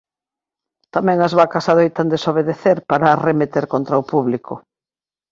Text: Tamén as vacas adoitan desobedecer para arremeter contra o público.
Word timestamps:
Tamén 0.95 1.17
as 1.27 1.33
vacas 1.39 1.65
adoitan 1.73 2.11
desobedecer 2.13 2.77
para 2.89 3.05
arremeter 3.09 3.65
contra 3.73 4.01
o 4.01 4.07
público. 4.11 4.53